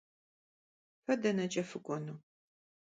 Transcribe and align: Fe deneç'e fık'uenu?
Fe 1.03 1.13
deneç'e 1.21 1.63
fık'uenu? 1.69 2.15